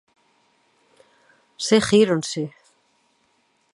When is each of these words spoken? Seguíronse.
Seguíronse. 1.67 2.43